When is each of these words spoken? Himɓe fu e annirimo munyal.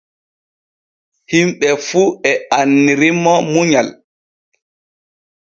Himɓe 1.31 1.67
fu 1.87 2.01
e 2.29 2.31
annirimo 2.59 3.33
munyal. 3.51 3.87